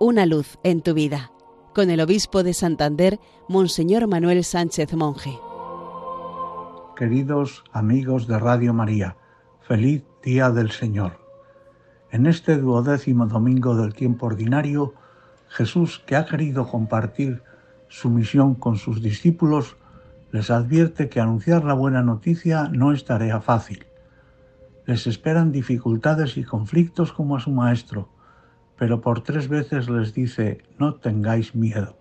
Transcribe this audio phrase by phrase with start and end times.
[0.00, 1.32] Una luz en tu vida,
[1.74, 3.18] con el obispo de Santander,
[3.48, 5.36] Monseñor Manuel Sánchez Monje.
[6.96, 9.16] Queridos amigos de Radio María,
[9.60, 11.18] feliz día del Señor.
[12.12, 14.94] En este duodécimo domingo del tiempo ordinario,
[15.48, 17.42] Jesús, que ha querido compartir
[17.88, 19.76] su misión con sus discípulos,
[20.30, 23.84] les advierte que anunciar la buena noticia no es tarea fácil.
[24.86, 28.10] Les esperan dificultades y conflictos como a su Maestro,
[28.78, 31.98] pero por tres veces les dice, no tengáis miedo.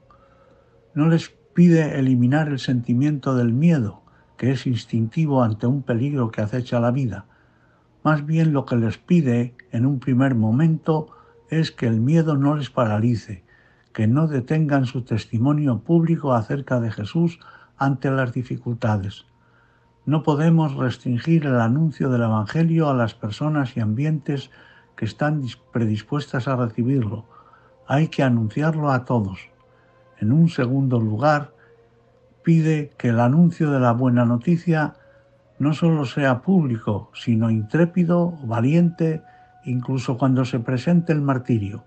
[0.93, 4.03] No les pide eliminar el sentimiento del miedo,
[4.37, 7.25] que es instintivo ante un peligro que acecha la vida.
[8.03, 11.07] Más bien lo que les pide en un primer momento
[11.49, 13.43] es que el miedo no les paralice,
[13.91, 17.39] que no detengan su testimonio público acerca de Jesús
[17.77, 19.25] ante las dificultades.
[20.05, 24.51] No podemos restringir el anuncio del Evangelio a las personas y ambientes
[24.97, 27.25] que están predispuestas a recibirlo.
[27.87, 29.39] Hay que anunciarlo a todos.
[30.19, 31.53] En un segundo lugar,
[32.43, 34.95] pide que el anuncio de la buena noticia
[35.59, 39.21] no solo sea público, sino intrépido, valiente,
[39.63, 41.83] incluso cuando se presente el martirio.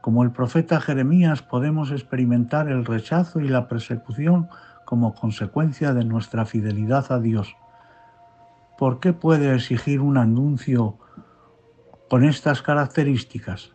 [0.00, 4.48] Como el profeta Jeremías podemos experimentar el rechazo y la persecución
[4.84, 7.56] como consecuencia de nuestra fidelidad a Dios.
[8.78, 10.98] ¿Por qué puede exigir un anuncio
[12.14, 13.72] con estas características?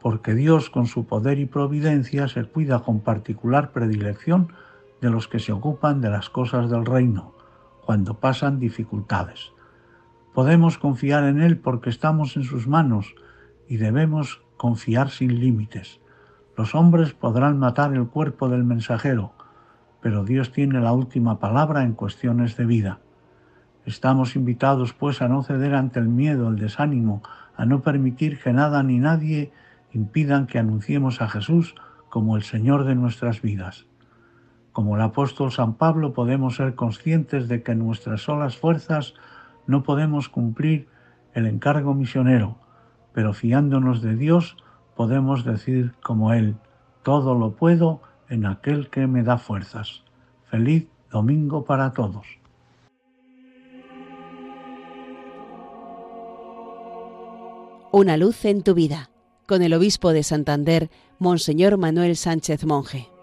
[0.00, 4.52] Porque Dios con su poder y providencia se cuida con particular predilección
[5.00, 7.34] de los que se ocupan de las cosas del reino,
[7.84, 9.50] cuando pasan dificultades.
[10.34, 13.12] Podemos confiar en Él porque estamos en sus manos
[13.68, 15.98] y debemos confiar sin límites.
[16.56, 19.32] Los hombres podrán matar el cuerpo del mensajero,
[20.00, 23.00] pero Dios tiene la última palabra en cuestiones de vida.
[23.84, 27.24] Estamos invitados, pues, a no ceder ante el miedo, el desánimo,
[27.56, 29.52] a no permitir que nada ni nadie
[29.92, 31.74] impidan que anunciemos a Jesús
[32.08, 33.86] como el Señor de nuestras vidas.
[34.72, 39.14] Como el apóstol San Pablo podemos ser conscientes de que en nuestras solas fuerzas
[39.66, 40.88] no podemos cumplir
[41.32, 42.58] el encargo misionero,
[43.12, 44.56] pero fiándonos de Dios
[44.96, 46.56] podemos decir como Él,
[47.02, 50.02] todo lo puedo en aquel que me da fuerzas.
[50.44, 52.43] Feliz domingo para todos.
[57.96, 59.08] Una luz en tu vida,
[59.46, 60.90] con el obispo de Santander,
[61.20, 63.13] Monseñor Manuel Sánchez Monje.